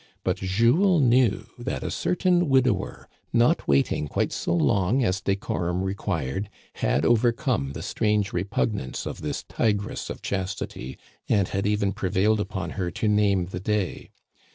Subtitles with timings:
[0.23, 6.49] But Jules knew that a certain widower, not waiting quite so long as decorum required,
[6.77, 10.97] had over come the strange repugnance of this tigress of chastity,
[11.29, 14.09] and had even prevailed upon her to name the day.